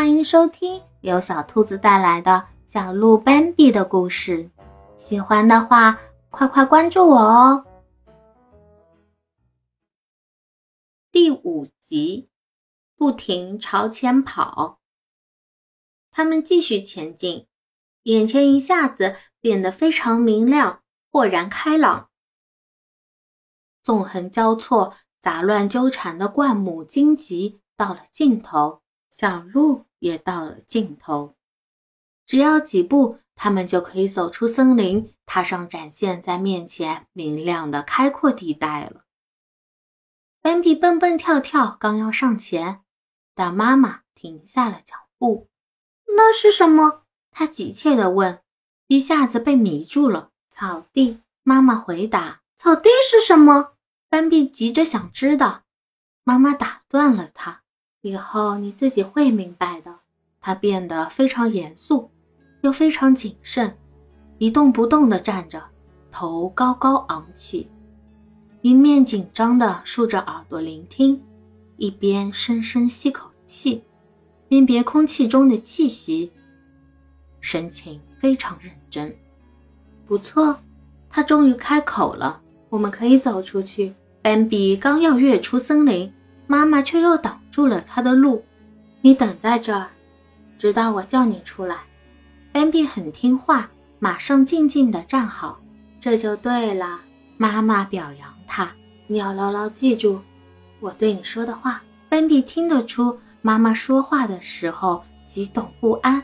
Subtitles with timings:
[0.00, 4.50] 欢迎收听由小兔子带来的小鹿斑比的故事。
[4.96, 7.66] 喜欢的话，快快关注我哦！
[11.12, 12.30] 第五集，
[12.96, 14.80] 不停朝前跑。
[16.10, 17.46] 他们继续前进，
[18.04, 20.80] 眼前一下子变得非常明亮，
[21.10, 22.08] 豁然开朗。
[23.82, 28.80] 纵横交错、杂乱纠缠的灌木荆棘到了尽头，
[29.10, 31.34] 小路也到了尽头。
[32.24, 39.04] 只要几步，他们就可以走出森林，踏上展现在面前明亮的开阔地带了。
[40.40, 42.82] 斑比蹦蹦跳跳，刚要上前，
[43.34, 45.48] 但妈妈停下了脚步。
[46.06, 47.02] 那是什么？
[47.30, 48.40] 他急切地问，
[48.86, 50.30] 一下子被迷住了。
[50.50, 52.42] 草地，妈妈回答。
[52.58, 53.74] 草地是什么？
[54.08, 55.64] 斑比急着想知道。
[56.24, 57.59] 妈妈打断了他
[58.02, 59.94] ：“以后你自己会明白的。”
[60.40, 62.10] 他变得非常严肃，
[62.62, 63.76] 又非常谨慎，
[64.38, 65.62] 一动不动地站着，
[66.10, 67.68] 头高高昂起，
[68.62, 71.22] 一面紧张地竖着耳朵聆听，
[71.76, 73.82] 一边深深吸口气。
[74.48, 76.32] 辨别空气中的气息，
[77.40, 79.14] 神情非常认真。
[80.06, 80.58] 不错，
[81.08, 86.12] 他终于开口了：“我们可以走出去。”斑比刚要跃出森林，
[86.50, 88.44] 妈妈却又挡住了他的路。
[89.02, 89.88] “你等在这儿，
[90.58, 91.76] 直到我叫你出来。”
[92.50, 93.70] 斑比很听话，
[94.00, 95.60] 马上静静地站好。
[96.00, 97.02] 这就对了，
[97.36, 98.68] 妈妈表扬他
[99.06, 100.20] ：“你要牢牢记住
[100.80, 103.16] 我对你说的话。”斑比听得出。
[103.42, 106.20] 妈妈说话的时候激动不安，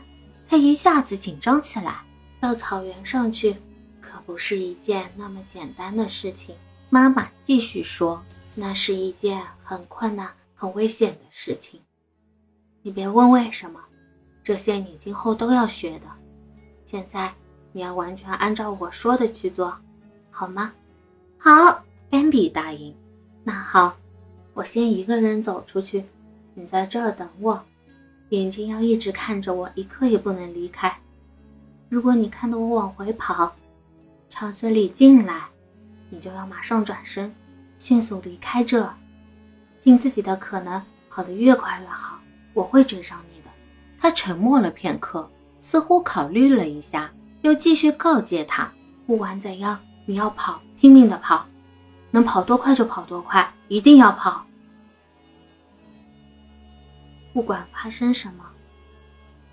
[0.49, 2.01] 他一下子紧张起来。
[2.41, 3.55] 到草原上去
[4.01, 6.53] 可不是一件那么简单的事情。
[6.89, 8.21] 妈妈继续说
[8.59, 11.79] ：“那是一件很困难、很危险的事情。
[12.81, 13.79] 你别问为什么，
[14.43, 16.07] 这些你今后都要学的。
[16.83, 17.31] 现在
[17.71, 19.77] 你要完全按照我说的去做，
[20.31, 20.73] 好吗
[21.37, 22.95] ？”“好。”斑比答应。
[23.43, 23.95] “那好，
[24.55, 26.03] 我先一个人走出去。”
[26.55, 27.63] 你在这儿等我，
[28.29, 30.97] 眼睛要一直看着我，一刻也不能离开。
[31.89, 33.55] 如果你看到我往回跑，
[34.31, 35.47] 朝这里进来，
[36.09, 37.31] 你就要马上转身，
[37.79, 38.91] 迅速离开这，
[39.79, 42.19] 尽自己的可能，跑得越快越好。
[42.53, 43.45] 我会追上你的。
[43.99, 45.29] 他沉默了片刻，
[45.61, 47.11] 似乎考虑了一下，
[47.41, 48.71] 又继续告诫他：
[49.05, 51.45] 不管怎样，你要跑，拼命的跑，
[52.11, 54.43] 能跑多快就跑多快，一定要跑。
[57.33, 58.43] 不管发生什么，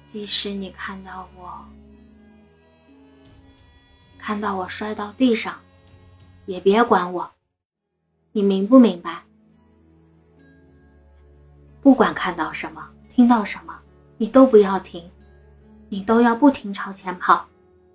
[0.08, 1.62] 即使你看到我，
[4.18, 5.54] 看到我摔到地上，
[6.46, 7.30] 也别管我。
[8.36, 9.22] 你明不明白？
[11.80, 12.84] 不管看到什么，
[13.14, 13.78] 听到什么，
[14.16, 15.08] 你都不要停，
[15.88, 17.46] 你都要不停朝前跑，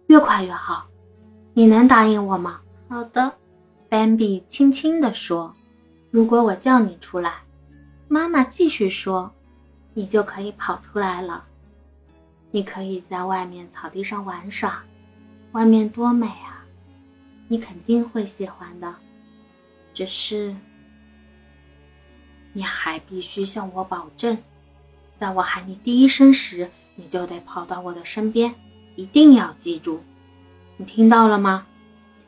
[0.08, 0.88] 越快越好。
[1.54, 2.62] 你能答应我吗？
[2.88, 3.34] 好的，
[3.90, 5.54] 斑比轻轻地说。
[6.10, 7.34] 如果我叫你出来，
[8.08, 9.30] 妈妈继续说。
[9.94, 11.44] 你就可以跑出来了。
[12.52, 14.82] 你可以在外面草地上玩耍，
[15.52, 16.64] 外面多美啊！
[17.50, 18.96] 你肯定会喜欢的。
[20.00, 20.56] 只是，
[22.54, 24.38] 你还必须向我保证，
[25.20, 28.56] 在我喊你第一声时，你就得跑到我的身边，
[28.96, 30.02] 一定要记住。
[30.78, 31.68] 你听到了吗？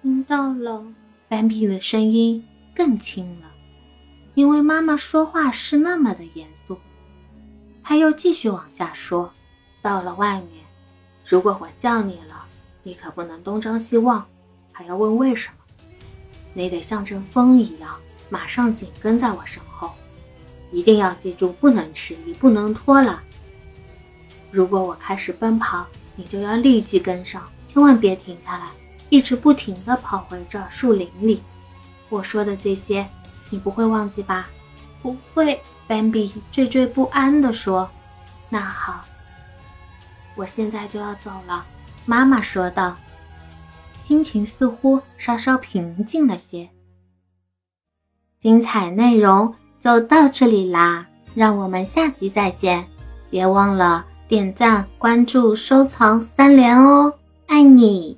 [0.02, 0.84] 听到了。
[1.30, 2.46] 斑比的声音
[2.76, 3.50] 更轻了，
[4.34, 6.78] 因为妈妈说话是那么的严肃。
[7.81, 9.31] 他又继续往下说
[9.81, 10.66] ：“到了外面，
[11.26, 12.46] 如果我叫你了，
[12.84, 14.28] 你可不能东张西望，
[14.74, 15.56] 还要问为什么。
[16.53, 17.95] 你得像阵风一样，
[18.29, 19.91] 马上紧跟在我身后。
[20.72, 23.22] 一定要记住，不能迟疑，不能拖拉。
[24.51, 25.85] 如果我开始奔跑，
[26.16, 28.67] 你就要立即跟上，千万别停下来，
[29.09, 31.41] 一直不停地跑回这树林里。
[32.09, 33.07] 我说的这些，
[33.50, 34.50] 你不会忘记吧
[35.01, 37.89] ？”“不会。”斑比惴惴不安地说
[38.47, 39.04] ：“那好，
[40.36, 41.65] 我现在就要走了。”
[42.06, 42.95] 妈妈说道，
[44.01, 46.68] 心情似乎稍稍平静了些。
[48.39, 52.83] 精彩内容就到这里啦，让我们下集再见！
[53.30, 57.13] 别忘了点赞、关注、收藏三连哦，
[57.45, 58.18] 爱你！